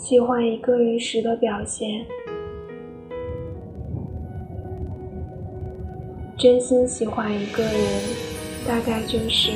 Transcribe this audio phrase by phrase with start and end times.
[0.00, 2.06] 喜欢一个人时的表现。
[6.38, 7.74] 真心喜欢一个人，
[8.66, 9.52] 大概就是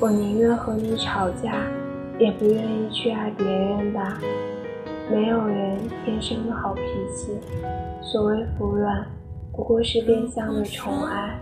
[0.00, 1.64] 我宁愿和你吵架，
[2.18, 4.20] 也不愿意去爱别人吧。
[5.08, 6.82] 没有人天生的好脾
[7.14, 7.38] 气，
[8.02, 9.06] 所谓服软，
[9.52, 11.38] 不过是变相的宠爱。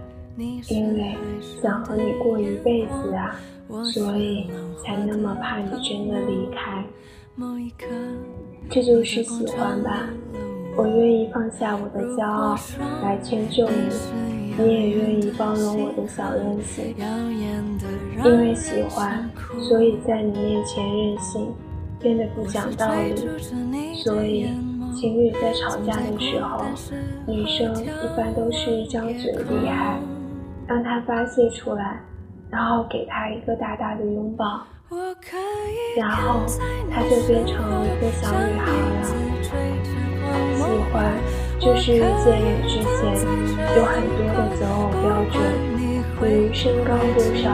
[0.68, 3.40] 因为想和你过一辈子啊，
[3.84, 4.50] 所以
[4.82, 6.84] 才那么怕你真的离开。
[7.37, 7.87] 某一刻
[8.70, 10.09] 这就是喜欢吧。
[10.77, 12.59] 我愿意放下我的骄傲
[13.02, 13.88] 来迁就你，
[14.59, 16.95] 你也愿意包容我的小任性。
[18.24, 21.55] 因为喜欢，所以在你面前任性，
[22.00, 23.14] 变得不讲道理。
[23.95, 24.48] 所以
[24.92, 26.64] 情侣在吵架的时候，
[27.27, 30.00] 女生一般都是一张嘴厉害，
[30.66, 32.00] 让他发泄出来，
[32.50, 34.66] 然后给他一个大大的拥抱，
[35.97, 36.45] 然后
[36.91, 39.03] 她就变成一个小女孩了。
[40.56, 40.95] 喜欢
[41.61, 42.91] 就是遇见你之前
[43.77, 45.34] 有很多的择偶标准，
[46.19, 47.45] 比如身高多少、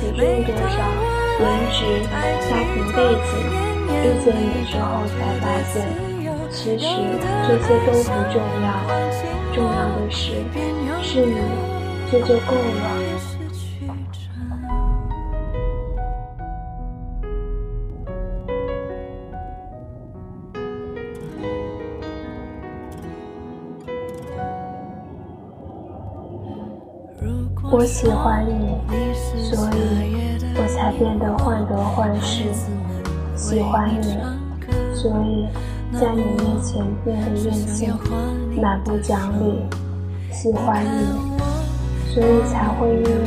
[0.16, 0.76] 重多少、
[1.40, 1.76] 颜值、
[2.48, 3.30] 家庭背景。
[3.92, 5.74] 遇见你之后才发现，
[6.50, 6.80] 其实
[7.46, 8.66] 这些都不重要，
[9.52, 10.20] 重要的是
[11.02, 11.36] 是你，
[12.10, 13.41] 这就够了。
[27.74, 28.76] 我喜欢你，
[29.40, 32.44] 所以我才变得患得患失；
[33.34, 34.18] 喜欢你，
[34.94, 35.48] 所以
[35.98, 37.96] 在你面前变得任性、
[38.60, 39.64] 蛮不讲理；
[40.30, 41.32] 喜欢你，
[42.12, 43.24] 所以才会因为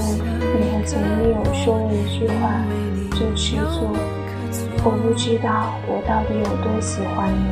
[0.54, 2.62] 你和前女友说了一句话
[3.14, 3.90] 就吃醋。
[4.84, 7.50] 我不知道我到底有多喜欢你，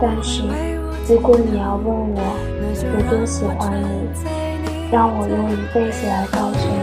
[0.00, 0.44] 但是
[1.06, 2.22] 如果你要问我
[2.72, 4.39] 有多喜欢你，
[4.92, 6.74] 让我用一辈子来告诉你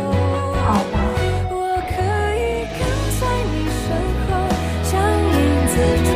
[0.66, 0.98] 好吗？
[1.52, 1.54] 我
[1.92, 1.94] 可
[2.40, 2.80] 以跟
[3.20, 3.54] 在你
[3.84, 3.86] 身
[4.30, 4.32] 后
[4.82, 5.36] 像影
[5.68, 5.76] 子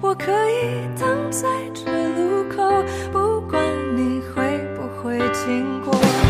[0.00, 1.84] 我可以等在这
[2.14, 2.62] 路口
[3.12, 3.62] 不管
[3.96, 6.25] 你会不会经过。